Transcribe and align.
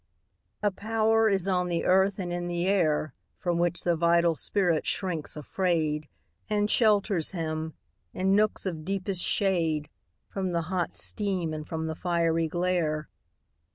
A 0.63 0.71
power 0.71 1.29
is 1.29 1.47
on 1.47 1.67
the 1.67 1.85
earth 1.85 2.17
and 2.17 2.33
in 2.33 2.47
the 2.47 2.65
air 2.65 3.13
From 3.37 3.59
which 3.59 3.83
the 3.83 3.95
vital 3.95 4.33
spirit 4.33 4.87
shrinks 4.87 5.37
afraid, 5.37 6.07
And 6.49 6.71
shelters 6.71 7.33
him, 7.33 7.75
in 8.11 8.35
nooks 8.35 8.65
of 8.65 8.83
deepest 8.83 9.21
shade, 9.21 9.89
From 10.27 10.53
the 10.53 10.61
hot 10.73 10.91
steam 10.95 11.53
and 11.53 11.67
from 11.67 11.85
the 11.85 11.93
fiery 11.93 12.47
glare. 12.47 13.09